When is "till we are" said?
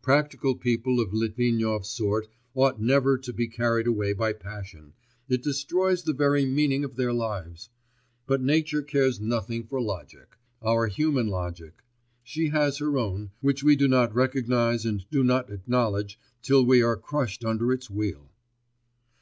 16.40-16.96